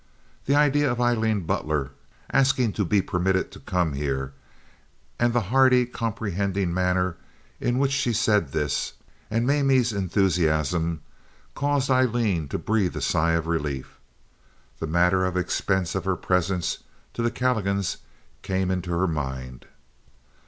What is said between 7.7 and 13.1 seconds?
which she said this, and Mamie's enthusiasm, caused Aileen to breathe a